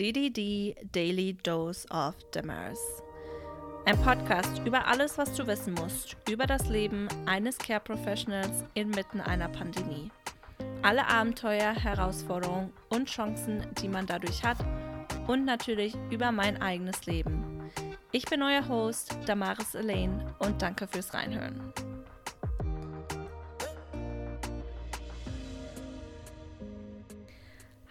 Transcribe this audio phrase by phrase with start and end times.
[0.00, 2.80] DDD Daily Dose of Damaris.
[3.84, 9.20] Ein Podcast über alles, was du wissen musst über das Leben eines Care Professionals inmitten
[9.20, 10.10] einer Pandemie.
[10.80, 14.56] Alle Abenteuer, Herausforderungen und Chancen, die man dadurch hat
[15.26, 17.70] und natürlich über mein eigenes Leben.
[18.10, 21.74] Ich bin euer Host, Damaris Elaine und danke fürs Reinhören.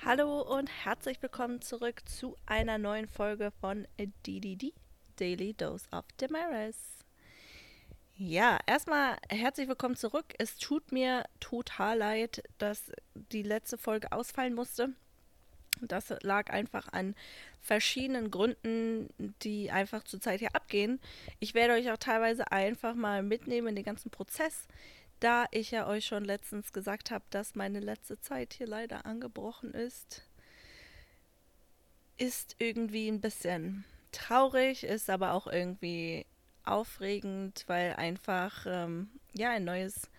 [0.06, 4.74] Hallo und herzlich willkommen zurück zu einer neuen Folge von DDD
[5.18, 6.78] Daily Dose of Damaris.
[8.16, 10.34] Ja, erstmal herzlich willkommen zurück.
[10.38, 14.93] Es tut mir total leid, dass die letzte Folge ausfallen musste.
[15.82, 17.14] Das lag einfach an
[17.60, 19.10] verschiedenen Gründen,
[19.43, 21.02] die einfach zurzeit hier abgehen.
[21.40, 24.66] Ich werde euch auch teilweise einfach mal mitnehmen in den ganzen Prozess,
[25.19, 29.73] da ich ja euch schon letztens gesagt habe, dass meine letzte Zeit hier leider angebrochen
[29.73, 30.23] ist,
[32.17, 36.26] ist irgendwie ein bisschen traurig, ist aber auch irgendwie
[36.64, 40.09] aufregend, weil einfach ähm, ja ein neues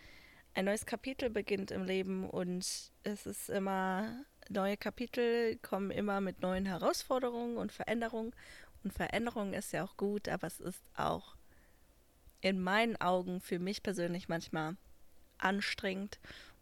[0.54, 6.40] ein neues Kapitel beginnt im Leben und es ist immer neue Kapitel kommen immer mit
[6.40, 8.32] neuen Herausforderungen und Veränderungen.
[8.82, 11.36] Und Veränderung ist ja auch gut, aber es ist auch
[12.40, 14.76] in meinen Augen für mich persönlich manchmal
[15.40, 16.18] anstrengend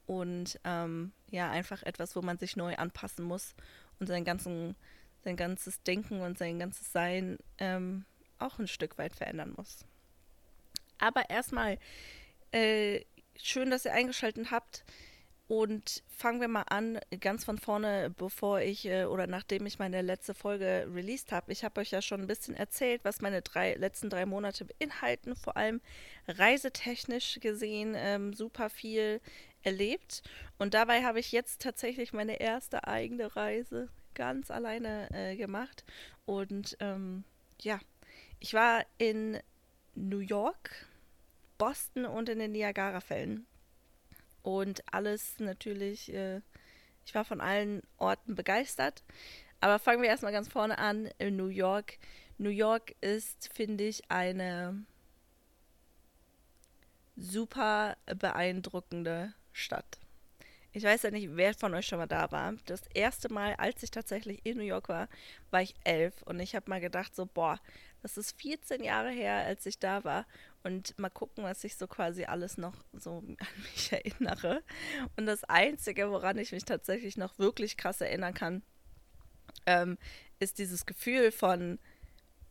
[0.07, 3.55] und ähm, ja, einfach etwas, wo man sich neu anpassen muss
[4.01, 4.75] und seinen ganzen,
[5.25, 8.05] sein ganzes Denken und sein ganzes Sein ähm,
[8.39, 9.85] auch ein Stück weit verändern muss.
[10.99, 11.79] Aber erstmal,
[12.53, 13.05] äh,
[13.37, 14.85] schön, dass ihr eingeschaltet habt.
[15.49, 20.03] Und fangen wir mal an, ganz von vorne, bevor ich äh, oder nachdem ich meine
[20.03, 21.53] letzte Folge released habe.
[21.53, 25.35] Ich habe euch ja schon ein bisschen erzählt, was meine drei, letzten drei Monate beinhalten,
[25.35, 25.81] vor allem
[26.29, 29.23] reisetechnisch gesehen, ähm, super viel
[29.63, 30.23] erlebt.
[30.59, 35.83] Und dabei habe ich jetzt tatsächlich meine erste eigene Reise ganz alleine äh, gemacht.
[36.27, 37.25] Und ähm,
[37.63, 37.81] ja,
[38.39, 39.39] ich war in
[39.95, 40.87] New York,
[41.57, 43.48] Boston und in den Niagara-Fällen.
[44.43, 46.41] Und alles natürlich, äh,
[47.05, 49.03] ich war von allen Orten begeistert.
[49.61, 51.99] Aber fangen wir erstmal ganz vorne an, in New York.
[52.39, 54.85] New York ist, finde ich, eine
[57.17, 59.99] super beeindruckende Stadt.
[60.73, 62.55] Ich weiß ja nicht, wer von euch schon mal da war.
[62.67, 65.09] Das erste Mal, als ich tatsächlich in New York war,
[65.51, 67.59] war ich elf und ich habe mal gedacht, so, boah,
[68.03, 70.27] das ist 14 Jahre her, als ich da war.
[70.63, 74.63] Und mal gucken, was ich so quasi alles noch so an mich erinnere.
[75.17, 78.63] Und das Einzige, woran ich mich tatsächlich noch wirklich krass erinnern kann,
[79.67, 79.99] ähm,
[80.39, 81.79] ist dieses Gefühl von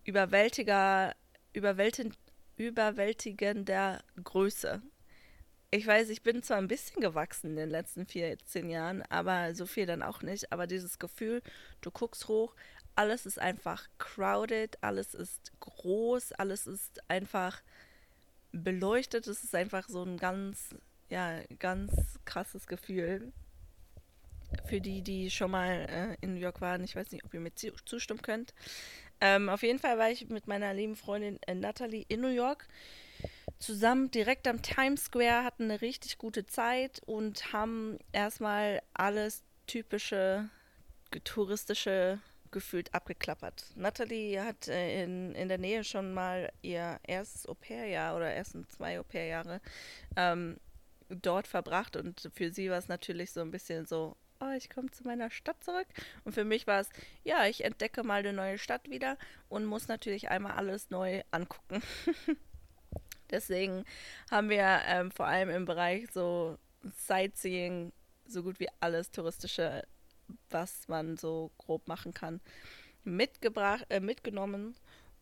[0.03, 1.15] überwältiger,
[1.53, 2.13] überwältig,
[2.55, 4.81] überwältigender Größe.
[5.69, 9.65] Ich weiß, ich bin zwar ein bisschen gewachsen in den letzten 14 Jahren, aber so
[9.65, 10.53] viel dann auch nicht.
[10.53, 11.41] Aber dieses Gefühl,
[11.81, 12.55] du guckst hoch,
[12.97, 17.61] alles ist einfach crowded, alles ist groß, alles ist einfach
[18.51, 19.27] beleuchtet.
[19.27, 20.75] Es ist einfach so ein ganz,
[21.09, 23.31] ja, ganz krasses Gefühl.
[24.65, 27.39] Für die, die schon mal äh, in New York waren, ich weiß nicht, ob ihr
[27.39, 28.53] mir zustimmen könnt.
[29.19, 32.67] Ähm, auf jeden Fall war ich mit meiner lieben Freundin äh, Natalie in New York
[33.59, 40.49] zusammen direkt am Times Square, hatten eine richtig gute Zeit und haben erstmal alles typische
[41.23, 42.19] touristische
[42.57, 43.65] gefühlt abgeklappert.
[43.75, 48.99] Natalie hat äh, in, in der Nähe schon mal ihr erstes Au-pair-Jahr oder ersten zwei
[48.99, 49.61] Au-pair-Jahre
[50.15, 50.57] ähm,
[51.09, 54.89] dort verbracht und für sie war es natürlich so ein bisschen so, oh, ich komme
[54.89, 55.87] zu meiner Stadt zurück.
[56.23, 56.89] Und für mich war es,
[57.23, 59.17] ja, ich entdecke mal eine neue Stadt wieder
[59.49, 61.83] und muss natürlich einmal alles neu angucken.
[63.29, 63.85] Deswegen
[64.31, 66.57] haben wir ähm, vor allem im Bereich so
[66.95, 67.91] Sightseeing
[68.25, 69.83] so gut wie alles touristische
[70.49, 72.41] was man so grob machen kann,
[73.03, 74.75] mitgebracht, äh, mitgenommen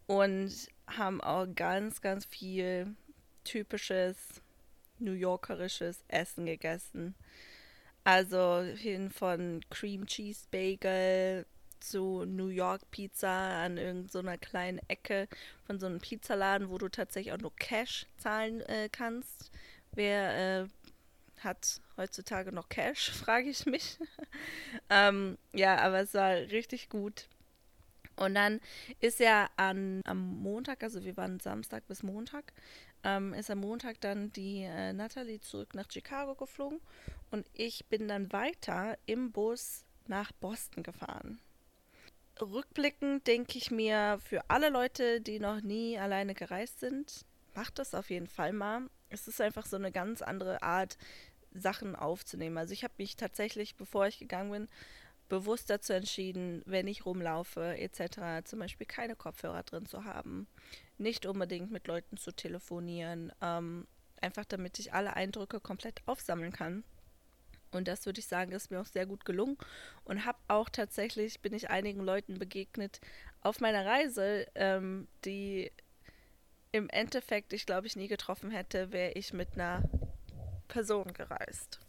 [0.07, 0.53] und
[0.88, 2.95] haben auch ganz, ganz viel
[3.43, 4.17] typisches
[4.99, 7.16] New Yorkerisches Essen gegessen.
[8.03, 11.45] Also hin von Cream Cheese Bagel
[11.79, 15.28] zu New York Pizza an irgendeiner so kleinen Ecke
[15.66, 19.51] von so einem Pizzaladen, wo du tatsächlich auch nur Cash zahlen äh, kannst.
[19.91, 20.67] Wer äh,
[21.46, 23.97] hat heutzutage noch Cash, frage ich mich.
[24.90, 27.30] ähm, ja, aber es war richtig gut.
[28.18, 28.62] Und dann
[29.02, 32.53] ist ja an, am Montag, also wir waren Samstag bis Montag,
[33.03, 36.80] ähm, ist am Montag dann die äh, Natalie zurück nach Chicago geflogen
[37.32, 41.40] und ich bin dann weiter im Bus nach Boston gefahren.
[42.42, 47.94] Rückblickend denke ich mir, für alle Leute, die noch nie alleine gereist sind, macht das
[47.94, 48.90] auf jeden Fall mal.
[49.09, 50.97] Es ist einfach so eine ganz andere Art,
[51.55, 52.57] Sachen aufzunehmen.
[52.57, 54.67] Also ich habe mich tatsächlich, bevor ich gegangen bin,
[55.29, 60.47] bewusst dazu entschieden, wenn ich rumlaufe etc., zum Beispiel keine Kopfhörer drin zu haben,
[60.97, 63.87] nicht unbedingt mit Leuten zu telefonieren, ähm,
[64.22, 66.84] einfach damit ich alle Eindrücke komplett aufsammeln kann.
[67.72, 69.58] Und das würde ich sagen, ist mir auch sehr gut gelungen
[70.05, 73.01] und habe auch tatsächlich, bin ich einigen Leuten begegnet
[73.41, 75.72] auf meiner Reise, ähm, die
[76.72, 79.84] im Endeffekt ich glaube ich nie getroffen hätte, wäre ich mit einer
[80.67, 81.79] Person gereist.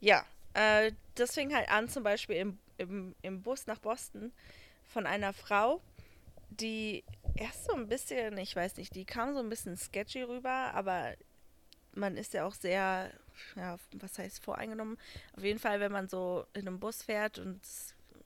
[0.00, 0.24] Ja,
[0.54, 4.32] äh, das fing halt an, zum Beispiel im, im, im Bus nach Boston
[4.84, 5.80] von einer Frau,
[6.50, 7.04] die
[7.36, 11.14] erst so ein bisschen, ich weiß nicht, die kam so ein bisschen sketchy rüber, aber
[11.92, 13.10] man ist ja auch sehr,
[13.56, 14.98] ja, was heißt voreingenommen?
[15.36, 17.60] Auf jeden Fall, wenn man so in einem Bus fährt und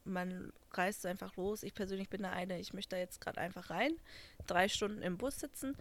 [0.05, 1.62] man reist einfach los.
[1.62, 3.93] Ich persönlich bin da eine, ich möchte da jetzt gerade einfach rein,
[4.47, 5.76] drei Stunden im Bus sitzen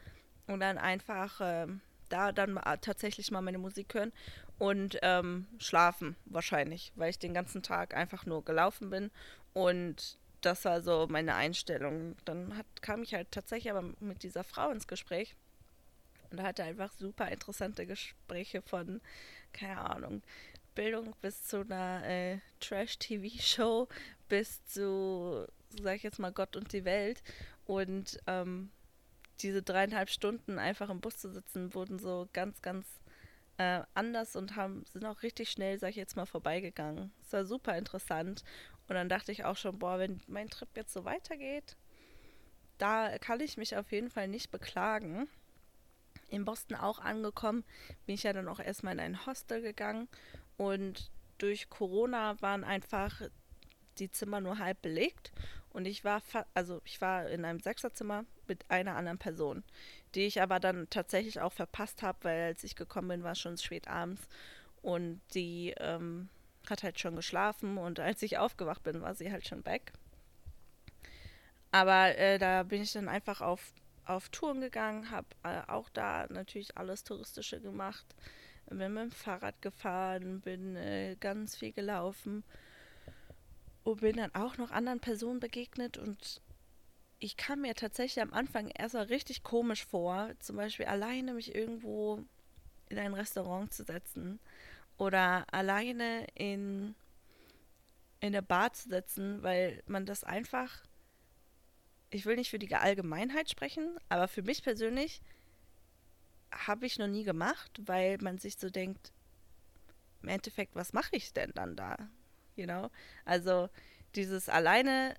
[0.47, 1.67] und dann einfach äh,
[2.09, 4.11] da dann tatsächlich mal meine Musik hören
[4.57, 9.11] und ähm, schlafen wahrscheinlich, weil ich den ganzen Tag einfach nur gelaufen bin
[9.53, 12.15] und das war so meine Einstellung.
[12.25, 15.35] Dann hat, kam ich halt tatsächlich aber mit dieser Frau ins Gespräch
[16.31, 19.01] und hatte einfach super interessante Gespräche von,
[19.53, 20.21] keine Ahnung,
[20.75, 23.87] Bildung bis zu einer äh, Trash-TV-Show
[24.29, 25.47] bis zu,
[25.81, 27.23] sag ich jetzt mal, Gott und die Welt.
[27.65, 28.69] Und ähm,
[29.41, 32.87] diese dreieinhalb Stunden einfach im Bus zu sitzen, wurden so ganz, ganz
[33.57, 37.11] äh, anders und haben, sind auch richtig schnell, sag ich jetzt mal, vorbeigegangen.
[37.21, 38.43] Es war super interessant.
[38.87, 41.75] Und dann dachte ich auch schon, boah, wenn mein Trip jetzt so weitergeht,
[42.77, 45.27] da kann ich mich auf jeden Fall nicht beklagen.
[46.29, 47.63] In Boston auch angekommen,
[48.05, 50.07] bin ich ja dann auch erstmal in ein Hostel gegangen
[50.57, 53.21] und durch Corona waren einfach
[53.97, 55.31] die Zimmer nur halb belegt
[55.69, 56.21] und ich war
[56.53, 59.63] also ich war in einem Sechserzimmer mit einer anderen Person,
[60.15, 63.39] die ich aber dann tatsächlich auch verpasst habe, weil als ich gekommen bin, war es
[63.39, 64.21] schon spät abends
[64.81, 66.29] und die ähm,
[66.69, 69.93] hat halt schon geschlafen und als ich aufgewacht bin, war sie halt schon weg.
[71.71, 73.73] Aber äh, da bin ich dann einfach auf,
[74.05, 78.05] auf Touren gegangen, habe äh, auch da natürlich alles Touristische gemacht,
[78.69, 82.43] bin mit dem Fahrrad gefahren, bin äh, ganz viel gelaufen
[83.83, 86.41] und bin dann auch noch anderen Personen begegnet und
[87.19, 92.23] ich kam mir tatsächlich am Anfang erstmal richtig komisch vor, zum Beispiel alleine mich irgendwo
[92.89, 94.39] in ein Restaurant zu setzen
[94.97, 96.95] oder alleine in,
[98.19, 100.83] in der Bar zu sitzen, weil man das einfach,
[102.11, 105.21] ich will nicht für die Allgemeinheit sprechen, aber für mich persönlich
[106.51, 109.11] habe ich noch nie gemacht, weil man sich so denkt,
[110.21, 111.97] im Endeffekt, was mache ich denn dann da?
[112.55, 112.89] You know?
[113.25, 113.69] Also
[114.15, 115.15] dieses alleine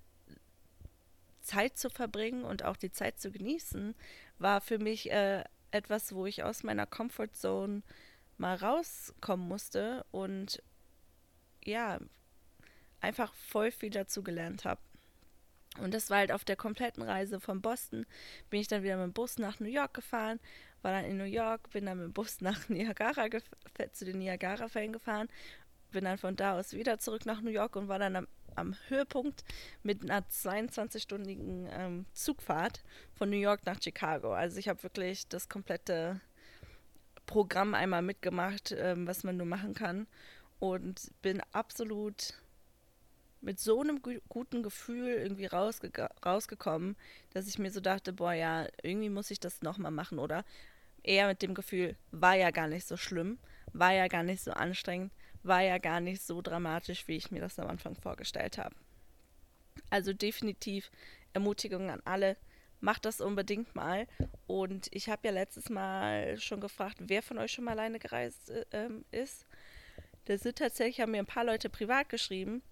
[1.48, 3.94] Zeit zu verbringen und auch die Zeit zu genießen,
[4.38, 7.82] war für mich äh, etwas, wo ich aus meiner Comfortzone
[8.36, 10.62] mal rauskommen musste und
[11.64, 11.98] ja,
[13.00, 14.80] einfach voll viel dazu gelernt habe.
[15.80, 18.04] Und das war halt auf der kompletten Reise von Boston.
[18.50, 20.40] Bin ich dann wieder mit dem Bus nach New York gefahren,
[20.82, 23.26] war dann in New York, bin dann mit dem Bus nach Niagara
[23.92, 25.28] zu den Niagara-Fällen gefahren,
[25.92, 28.74] bin dann von da aus wieder zurück nach New York und war dann am, am
[28.88, 29.44] Höhepunkt
[29.82, 32.82] mit einer 22-stündigen ähm, Zugfahrt
[33.14, 34.32] von New York nach Chicago.
[34.32, 36.20] Also ich habe wirklich das komplette
[37.26, 40.06] Programm einmal mitgemacht, ähm, was man nur machen kann.
[40.58, 42.34] Und bin absolut
[43.40, 45.92] mit so einem gu guten Gefühl irgendwie rausge
[46.24, 46.96] rausgekommen,
[47.32, 50.18] dass ich mir so dachte, boah, ja, irgendwie muss ich das nochmal machen.
[50.18, 50.44] Oder
[51.02, 53.38] eher mit dem Gefühl, war ja gar nicht so schlimm,
[53.72, 57.40] war ja gar nicht so anstrengend, war ja gar nicht so dramatisch, wie ich mir
[57.40, 58.74] das am Anfang vorgestellt habe.
[59.90, 60.90] Also definitiv
[61.32, 62.36] Ermutigung an alle,
[62.80, 64.06] macht das unbedingt mal.
[64.46, 68.50] Und ich habe ja letztes Mal schon gefragt, wer von euch schon mal alleine gereist
[68.50, 69.46] äh, ist.
[70.26, 72.62] Da sind tatsächlich, haben mir ein paar Leute privat geschrieben.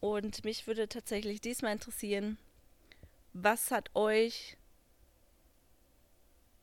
[0.00, 2.38] Und mich würde tatsächlich diesmal interessieren,
[3.32, 4.56] was hat euch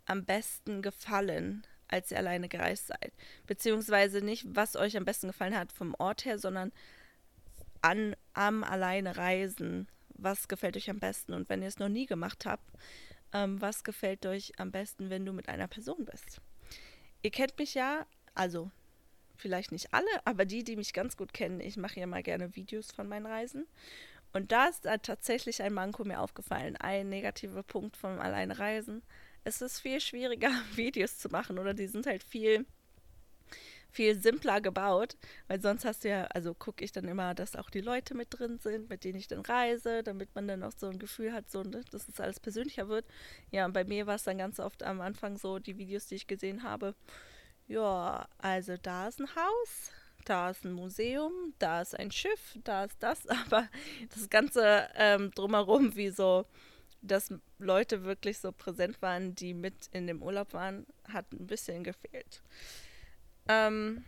[0.05, 3.13] am besten gefallen, als ihr alleine gereist seid?
[3.45, 6.71] Beziehungsweise nicht, was euch am besten gefallen hat vom Ort her, sondern
[7.81, 11.33] an, am alleine Reisen was gefällt euch am besten?
[11.33, 12.69] Und wenn ihr es noch nie gemacht habt,
[13.33, 16.41] ähm, was gefällt euch am besten, wenn du mit einer Person bist?
[17.21, 18.71] Ihr kennt mich ja, also
[19.35, 22.55] vielleicht nicht alle, aber die, die mich ganz gut kennen, ich mache ja mal gerne
[22.55, 23.67] Videos von meinen Reisen.
[24.33, 29.01] Und da ist tatsächlich ein Manko mir aufgefallen, ein negativer Punkt vom Alleinreisen.
[29.47, 32.65] Es ist viel schwieriger, Videos zu machen oder die sind halt viel
[33.89, 35.15] viel simpler gebaut,
[35.47, 38.27] weil sonst hast du ja, also gucke ich dann immer, dass auch die Leute mit
[38.29, 41.49] drin sind, mit denen ich dann reise, damit man dann auch so ein Gefühl hat,
[41.49, 43.05] so, ne, dass es alles persönlicher wird.
[43.49, 46.15] Ja, und bei mir war es dann ganz oft am Anfang so, die Videos, die
[46.15, 46.93] ich gesehen habe,
[47.67, 49.91] ja, also da ist ein Haus,
[50.25, 53.69] da ist ein Museum, da ist ein Schiff, da ist das, aber
[54.13, 56.45] das Ganze ähm, drumherum, wie so,
[57.01, 61.83] dass Leute wirklich so präsent waren, die mit in dem Urlaub waren, hat ein bisschen
[61.83, 62.41] gefehlt.
[63.47, 64.03] Ähm,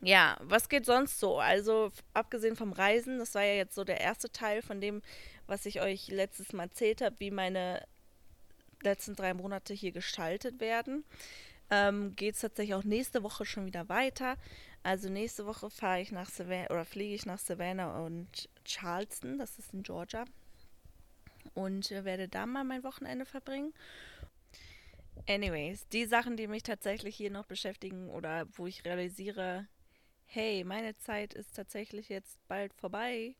[0.00, 1.38] ja, was geht sonst so?
[1.38, 5.02] Also, abgesehen vom Reisen, das war ja jetzt so der erste Teil von dem,
[5.46, 7.84] was ich euch letztes Mal erzählt habe, wie meine
[8.82, 11.04] letzten drei Monate hier gestaltet werden.
[11.70, 14.36] Ähm, geht es tatsächlich auch nächste Woche schon wieder weiter.
[14.82, 19.58] Also nächste Woche fahre ich nach Savannah oder fliege ich nach Savannah und Charleston, das
[19.58, 20.24] ist in Georgia.
[21.54, 23.72] Und äh, werde da mal mein Wochenende verbringen.
[25.28, 29.66] Anyways, die Sachen, die mich tatsächlich hier noch beschäftigen oder wo ich realisiere,
[30.24, 33.34] hey, meine Zeit ist tatsächlich jetzt bald vorbei,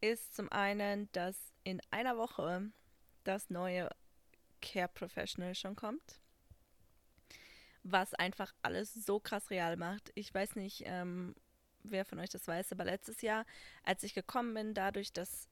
[0.00, 2.70] ist zum einen, dass in einer Woche
[3.24, 3.88] das neue
[4.60, 6.20] Care Professional schon kommt.
[7.82, 10.10] Was einfach alles so krass real macht.
[10.14, 11.34] Ich weiß nicht, ähm,
[11.82, 13.44] wer von euch das weiß, aber letztes Jahr,
[13.82, 15.48] als ich gekommen bin, dadurch, dass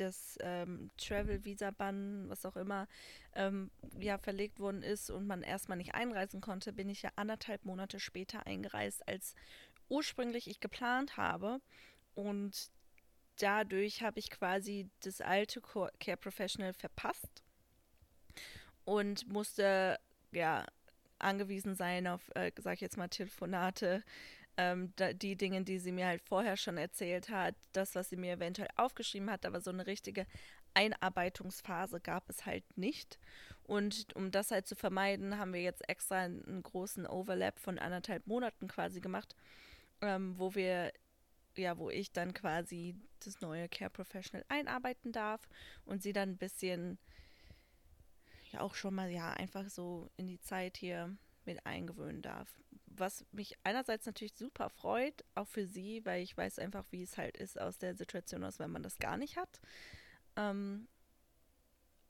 [0.00, 2.88] das ähm, Travel-Visa-Bann, was auch immer,
[3.34, 7.64] ähm, ja, verlegt worden ist und man erstmal nicht einreisen konnte, bin ich ja anderthalb
[7.64, 9.34] Monate später eingereist, als
[9.88, 11.60] ursprünglich ich geplant habe.
[12.14, 12.70] Und
[13.38, 17.42] dadurch habe ich quasi das alte Care Professional verpasst
[18.84, 19.98] und musste
[20.32, 20.64] ja
[21.18, 24.02] angewiesen sein auf, äh, sag ich jetzt mal, Telefonate,
[24.56, 28.16] ähm, da, die Dinge, die sie mir halt vorher schon erzählt hat, das, was sie
[28.16, 30.26] mir eventuell aufgeschrieben hat, aber so eine richtige
[30.74, 33.18] Einarbeitungsphase gab es halt nicht.
[33.64, 38.26] Und um das halt zu vermeiden, haben wir jetzt extra einen großen Overlap von anderthalb
[38.26, 39.34] Monaten quasi gemacht,
[40.00, 40.92] ähm, wo wir,
[41.56, 45.48] ja, wo ich dann quasi das neue Care Professional einarbeiten darf
[45.84, 46.98] und sie dann ein bisschen,
[48.52, 52.60] ja, auch schon mal, ja, einfach so in die Zeit hier mit eingewöhnen darf
[52.98, 57.16] was mich einerseits natürlich super freut, auch für sie, weil ich weiß einfach, wie es
[57.16, 59.60] halt ist aus der Situation aus, wenn man das gar nicht hat.
[60.36, 60.88] Ähm,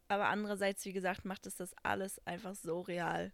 [0.08, 3.32] aber andererseits, wie gesagt, macht es das alles einfach so real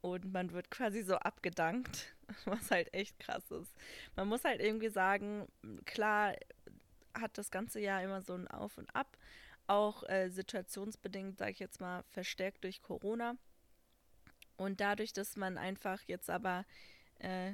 [0.00, 2.14] und man wird quasi so abgedankt,
[2.44, 3.74] was halt echt krass ist.
[4.16, 5.46] Man muss halt irgendwie sagen,
[5.84, 6.34] klar
[7.14, 9.16] hat das ganze Jahr immer so ein Auf und Ab,
[9.66, 13.36] auch äh, situationsbedingt, sage ich jetzt mal, verstärkt durch Corona.
[14.60, 16.66] Und dadurch, dass man einfach jetzt aber
[17.18, 17.52] äh,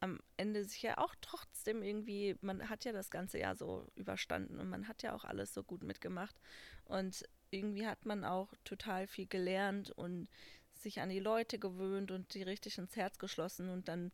[0.00, 4.60] am Ende sich ja auch trotzdem irgendwie, man hat ja das ganze Jahr so überstanden
[4.60, 6.38] und man hat ja auch alles so gut mitgemacht.
[6.84, 10.28] Und irgendwie hat man auch total viel gelernt und
[10.74, 14.12] sich an die Leute gewöhnt und die richtig ins Herz geschlossen und dann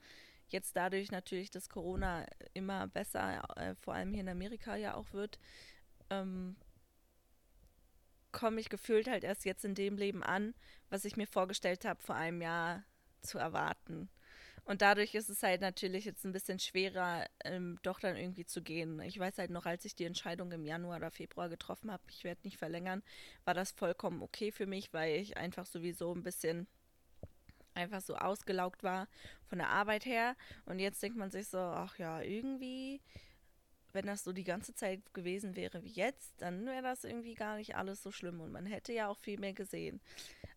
[0.51, 5.13] jetzt dadurch natürlich, dass Corona immer besser, äh, vor allem hier in Amerika ja auch
[5.13, 5.41] wird,
[6.11, 6.55] ähm,
[8.33, 10.55] komme ich gefühlt halt erst jetzt in dem Leben an,
[10.89, 12.85] was ich mir vorgestellt habe, vor einem Jahr
[13.23, 14.09] zu erwarten.
[14.65, 18.63] Und dadurch ist es halt natürlich jetzt ein bisschen schwerer, ähm, doch dann irgendwie zu
[18.63, 19.01] gehen.
[19.01, 22.25] Ich weiß halt noch, als ich die Entscheidung im Januar oder Februar getroffen habe, ich
[22.25, 23.03] werde nicht verlängern,
[23.45, 26.67] war das vollkommen okay für mich, weil ich einfach sowieso ein bisschen
[27.75, 29.09] einfach so ausgelaugt war
[29.49, 30.37] von der Arbeit her.
[30.67, 33.01] Und jetzt denkt man sich so, ach ja, irgendwie
[33.93, 37.57] wenn das so die ganze Zeit gewesen wäre wie jetzt, dann wäre das irgendwie gar
[37.57, 40.01] nicht alles so schlimm und man hätte ja auch viel mehr gesehen.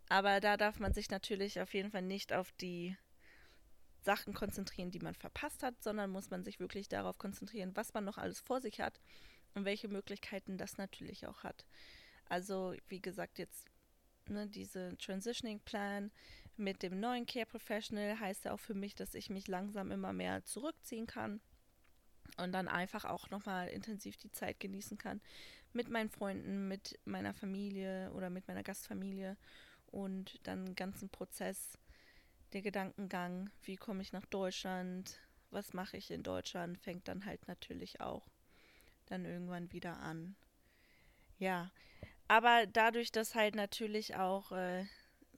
[0.09, 2.95] Aber da darf man sich natürlich auf jeden Fall nicht auf die
[4.03, 8.03] Sachen konzentrieren, die man verpasst hat, sondern muss man sich wirklich darauf konzentrieren, was man
[8.03, 8.99] noch alles vor sich hat
[9.53, 11.65] und welche Möglichkeiten das natürlich auch hat.
[12.27, 13.65] Also, wie gesagt, jetzt
[14.27, 16.11] ne, diese Transitioning Plan
[16.57, 20.13] mit dem neuen Care Professional heißt ja auch für mich, dass ich mich langsam immer
[20.13, 21.41] mehr zurückziehen kann
[22.37, 25.21] und dann einfach auch nochmal intensiv die Zeit genießen kann
[25.73, 29.37] mit meinen Freunden, mit meiner Familie oder mit meiner Gastfamilie
[29.87, 31.77] und dann den ganzen Prozess,
[32.53, 37.47] der Gedankengang, wie komme ich nach Deutschland, was mache ich in Deutschland, fängt dann halt
[37.47, 38.27] natürlich auch
[39.07, 40.35] dann irgendwann wieder an.
[41.39, 41.71] Ja,
[42.27, 44.85] aber dadurch, dass halt natürlich auch, äh,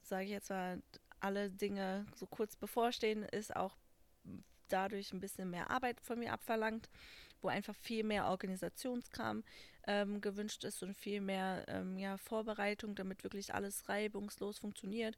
[0.02, 0.82] sage ich jetzt mal,
[1.20, 3.76] alle Dinge so kurz bevorstehen, ist auch
[4.68, 6.88] dadurch ein bisschen mehr Arbeit von mir abverlangt,
[7.42, 9.44] wo einfach viel mehr Organisationskram
[9.86, 15.16] ähm, gewünscht ist und viel mehr ähm, ja, Vorbereitung, damit wirklich alles reibungslos funktioniert.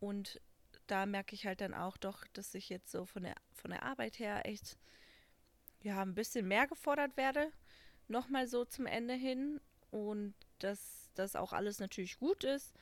[0.00, 0.40] Und
[0.86, 3.82] da merke ich halt dann auch doch, dass ich jetzt so von der, von der
[3.82, 4.78] Arbeit her echt
[5.82, 7.52] ja, ein bisschen mehr gefordert werde.
[8.08, 9.60] Nochmal so zum Ende hin.
[9.90, 12.74] Und dass das auch alles natürlich gut ist.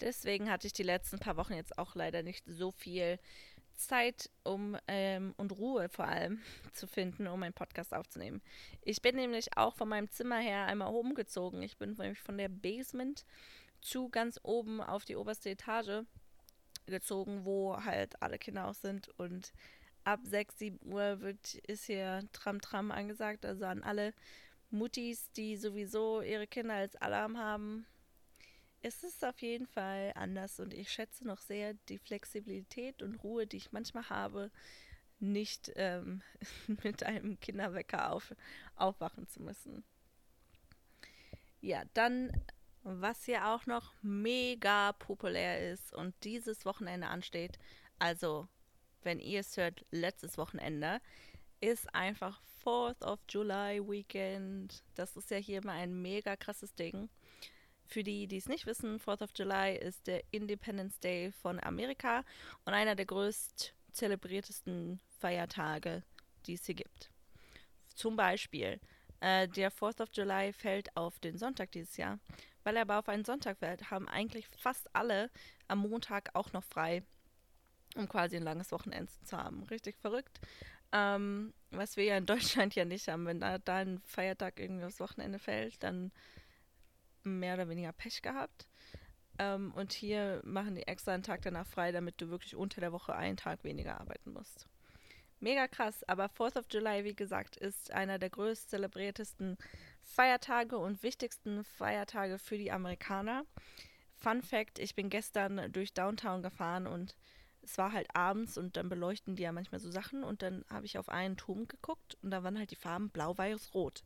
[0.00, 3.18] Deswegen hatte ich die letzten paar Wochen jetzt auch leider nicht so viel
[3.76, 6.40] Zeit um ähm, und Ruhe vor allem
[6.72, 8.42] zu finden, um einen Podcast aufzunehmen.
[8.82, 11.62] Ich bin nämlich auch von meinem Zimmer her einmal umgezogen.
[11.62, 13.24] Ich bin nämlich von der Basement
[13.80, 16.04] zu ganz oben auf die oberste Etage
[16.86, 19.52] gezogen, wo halt alle Kinder auch sind und
[20.04, 23.44] ab 6, 7 Uhr wird, ist hier Tram Tram angesagt.
[23.44, 24.14] Also an alle
[24.70, 27.86] Muttis, die sowieso ihre Kinder als Alarm haben.
[28.86, 33.46] Es ist auf jeden Fall anders und ich schätze noch sehr die Flexibilität und Ruhe,
[33.46, 34.50] die ich manchmal habe,
[35.18, 36.20] nicht ähm,
[36.82, 38.34] mit einem Kinderwecker auf,
[38.76, 39.84] aufwachen zu müssen.
[41.62, 42.30] Ja, dann,
[42.82, 47.58] was hier auch noch mega populär ist und dieses Wochenende ansteht,
[47.98, 48.48] also
[49.02, 51.00] wenn ihr es hört, letztes Wochenende,
[51.62, 54.82] ist einfach 4th of July Weekend.
[54.94, 57.08] Das ist ja hier immer ein mega krasses Ding.
[57.94, 62.24] Für die, die es nicht wissen, 4th of July ist der Independence Day von Amerika
[62.64, 66.02] und einer der größt zelebriertesten Feiertage,
[66.46, 67.12] die es hier gibt.
[67.94, 68.80] Zum Beispiel,
[69.20, 72.18] äh, der 4th of July fällt auf den Sonntag dieses Jahr.
[72.64, 75.30] Weil er aber auf einen Sonntag fällt, haben eigentlich fast alle
[75.68, 77.04] am Montag auch noch frei
[77.94, 79.62] um quasi ein langes Wochenende zu haben.
[79.70, 80.40] Richtig verrückt.
[80.90, 83.24] Ähm, was wir ja in Deutschland ja nicht haben.
[83.24, 86.10] Wenn da, da ein Feiertag irgendwie aufs Wochenende fällt, dann
[87.24, 88.68] mehr oder weniger Pech gehabt.
[89.38, 92.92] Ähm, und hier machen die extra einen Tag danach frei, damit du wirklich unter der
[92.92, 94.68] Woche einen Tag weniger arbeiten musst.
[95.40, 99.58] Mega krass, aber 4th of July, wie gesagt, ist einer der größt zelebriertesten
[100.02, 103.44] Feiertage und wichtigsten Feiertage für die Amerikaner.
[104.14, 107.16] Fun Fact: Ich bin gestern durch Downtown gefahren und
[107.62, 110.86] es war halt abends und dann beleuchten die ja manchmal so Sachen und dann habe
[110.86, 114.04] ich auf einen Turm geguckt und da waren halt die Farben blau, weiß, rot.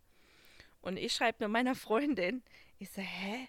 [0.81, 2.43] Und ich schreibe nur meiner Freundin,
[2.79, 3.49] ich so, hä?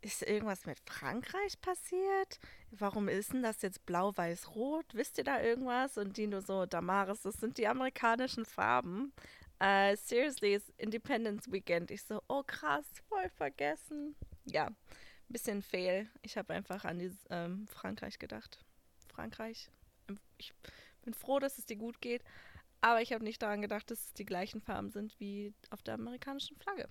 [0.00, 2.38] Ist irgendwas mit Frankreich passiert?
[2.70, 4.86] Warum ist denn das jetzt blau, weiß, rot?
[4.92, 5.98] Wisst ihr da irgendwas?
[5.98, 9.12] Und die nur so, Damaris, das sind die amerikanischen Farben.
[9.60, 11.90] Uh, seriously, it's Independence Weekend.
[11.90, 14.14] Ich so, oh krass, voll vergessen.
[14.44, 14.70] Ja,
[15.28, 16.08] bisschen fehl.
[16.22, 18.64] Ich habe einfach an dieses ähm, Frankreich gedacht.
[19.08, 19.68] Frankreich.
[20.38, 20.54] Ich
[21.02, 22.22] bin froh, dass es dir gut geht,
[22.80, 25.94] aber ich habe nicht daran gedacht, dass es die gleichen Farben sind wie auf der
[25.94, 26.88] amerikanischen Flagge.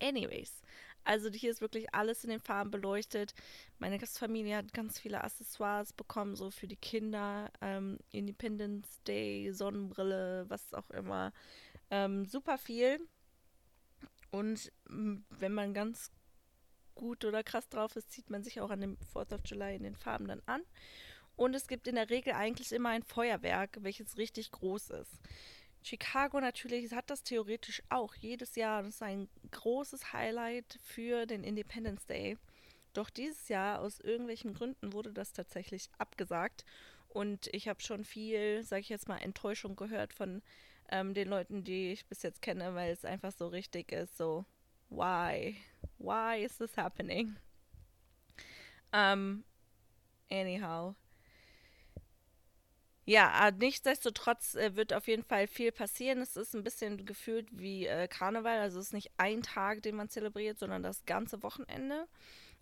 [0.00, 0.60] Anyways,
[1.04, 3.34] also hier ist wirklich alles in den Farben beleuchtet.
[3.78, 7.50] Meine Gastfamilie hat ganz viele Accessoires bekommen, so für die Kinder.
[7.60, 11.32] Ähm, Independence Day, Sonnenbrille, was auch immer.
[11.90, 13.00] Ähm, super viel.
[14.30, 16.10] Und wenn man ganz
[16.94, 19.82] gut oder krass drauf ist, zieht man sich auch an dem 4th of July in
[19.82, 20.62] den Farben dann an.
[21.36, 25.20] Und es gibt in der Regel eigentlich immer ein Feuerwerk, welches richtig groß ist.
[25.82, 28.82] Chicago natürlich hat das theoretisch auch jedes Jahr.
[28.82, 32.38] Das ist ein großes Highlight für den Independence Day.
[32.94, 36.64] Doch dieses Jahr, aus irgendwelchen Gründen, wurde das tatsächlich abgesagt.
[37.08, 40.42] Und ich habe schon viel, sage ich jetzt mal, Enttäuschung gehört von
[40.90, 44.44] ähm, den Leuten, die ich bis jetzt kenne, weil es einfach so richtig ist, so,
[44.88, 45.56] why?
[45.98, 47.36] Why is this happening?
[48.92, 49.44] Um,
[50.30, 50.94] anyhow.
[53.06, 56.20] Ja, äh, nichtsdestotrotz äh, wird auf jeden Fall viel passieren.
[56.20, 58.58] Es ist ein bisschen gefühlt wie äh, Karneval.
[58.60, 62.06] Also es ist nicht ein Tag, den man zelebriert, sondern das ganze Wochenende.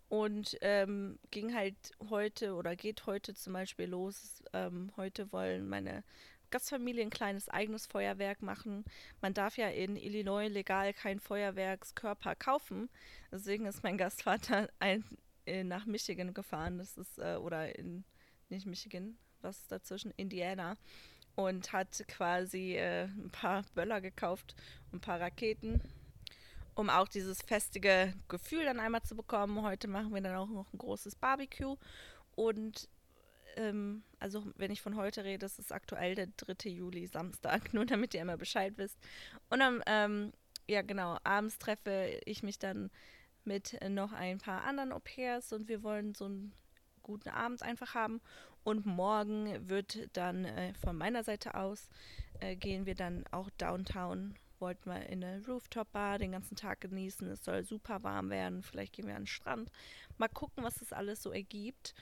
[0.09, 1.75] Und ähm, ging halt
[2.09, 4.43] heute oder geht heute zum Beispiel los.
[4.53, 6.03] Ähm, heute wollen meine
[6.51, 8.83] Gastfamilie ein kleines eigenes Feuerwerk machen.
[9.21, 12.89] Man darf ja in Illinois legal kein Feuerwerkskörper kaufen.
[13.31, 15.05] Deswegen ist mein Gastvater ein,
[15.45, 16.77] äh, nach Michigan gefahren.
[16.79, 18.03] Das ist, oder in,
[18.53, 20.77] nicht Michigan, was dazwischen, Indiana.
[21.35, 24.55] Und hat quasi äh, ein paar Böller gekauft,
[24.91, 25.81] ein paar Raketen,
[26.75, 29.63] um auch dieses festige Gefühl dann einmal zu bekommen.
[29.63, 31.75] Heute machen wir dann auch noch ein großes Barbecue.
[32.35, 32.87] Und
[33.55, 36.69] ähm, also wenn ich von heute rede, das ist aktuell der 3.
[36.69, 38.97] Juli, Samstag, nur damit ihr immer Bescheid wisst.
[39.49, 40.33] Und dann, ähm,
[40.67, 42.89] ja genau, abends treffe ich mich dann
[43.43, 46.53] mit noch ein paar anderen Au-pairs und wir wollen so einen
[47.03, 48.21] guten Abend einfach haben.
[48.63, 51.89] Und morgen wird dann äh, von meiner Seite aus,
[52.39, 57.27] äh, gehen wir dann auch downtown wollten wir in eine Rooftop-Bar den ganzen Tag genießen.
[57.27, 58.63] Es soll super warm werden.
[58.63, 59.69] Vielleicht gehen wir an den Strand.
[60.17, 61.93] Mal gucken, was das alles so ergibt.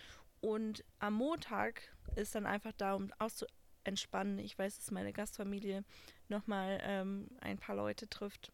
[0.42, 1.82] Und am Montag
[2.16, 4.38] ist dann einfach da, um auszuentspannen.
[4.38, 5.84] Ich weiß, dass meine Gastfamilie
[6.30, 8.52] nochmal ähm, ein paar Leute trifft.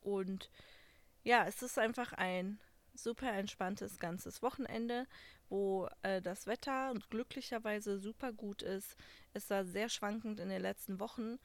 [0.00, 0.50] Und
[1.22, 2.58] ja, es ist einfach ein
[2.96, 5.06] super entspanntes ganzes Wochenende,
[5.48, 8.96] wo äh, das Wetter glücklicherweise super gut ist.
[9.32, 11.38] Es war sehr schwankend in den letzten Wochen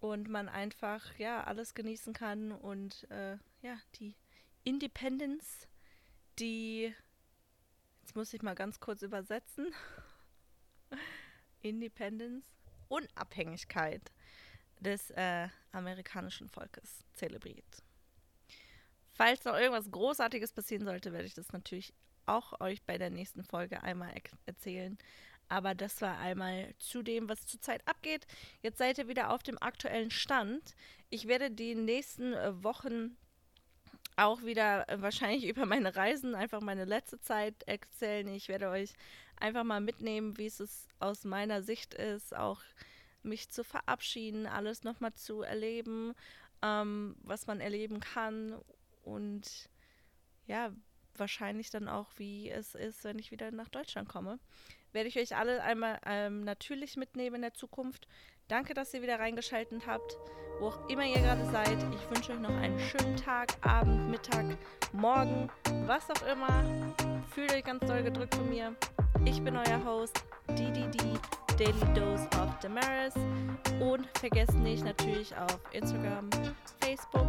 [0.00, 4.16] und man einfach ja alles genießen kann und äh, ja die
[4.64, 5.68] Independence,
[6.38, 6.94] die
[8.02, 9.72] Jetzt muss ich mal ganz kurz übersetzen.
[11.62, 12.44] Independence,
[12.88, 14.02] Unabhängigkeit
[14.80, 17.82] des äh, amerikanischen Volkes zelebriert.
[19.12, 21.92] Falls noch irgendwas Großartiges passieren sollte, werde ich das natürlich
[22.26, 24.98] auch euch bei der nächsten Folge einmal er erzählen.
[25.48, 28.26] Aber das war einmal zu dem, was zurzeit abgeht.
[28.62, 30.74] Jetzt seid ihr wieder auf dem aktuellen Stand.
[31.10, 33.16] Ich werde die nächsten äh, Wochen
[34.16, 38.28] auch wieder äh, wahrscheinlich über meine Reisen, einfach meine letzte Zeit erzählen.
[38.28, 38.94] Ich werde euch
[39.36, 42.62] einfach mal mitnehmen, wie es aus meiner Sicht ist, auch
[43.22, 46.14] mich zu verabschieden, alles nochmal zu erleben,
[46.62, 48.56] ähm, was man erleben kann
[49.02, 49.68] und
[50.46, 50.72] ja,
[51.16, 54.38] wahrscheinlich dann auch, wie es ist, wenn ich wieder nach Deutschland komme.
[54.92, 58.08] Werde ich euch alle einmal ähm, natürlich mitnehmen in der Zukunft.
[58.48, 60.18] Danke, dass ihr wieder reingeschaltet habt,
[60.58, 61.78] wo auch immer ihr gerade seid.
[61.94, 64.58] Ich wünsche euch noch einen schönen Tag, Abend, Mittag,
[64.92, 65.48] Morgen,
[65.86, 66.94] was auch immer.
[67.30, 68.76] Fühlt euch ganz doll gedrückt von mir.
[69.24, 71.18] Ich bin euer Host, DDD,
[71.58, 73.14] Daily Dose of Damaris.
[73.80, 76.28] Und vergesst nicht natürlich auf Instagram,
[76.80, 77.26] Facebook,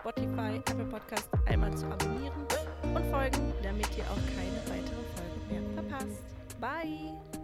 [0.00, 2.32] Spotify, Apple Podcast einmal zu abonnieren
[2.94, 6.24] und folgen, damit ihr auch keine weitere Folge mehr verpasst.
[6.58, 7.39] Bye!